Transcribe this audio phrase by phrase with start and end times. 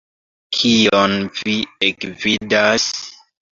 [0.57, 1.55] Kion vi
[1.91, 2.91] ekvidas?